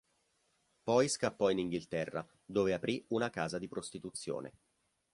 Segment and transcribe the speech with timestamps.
[0.81, 4.53] Poi scappò in Inghilterra dove aprì una casa di prostituzione.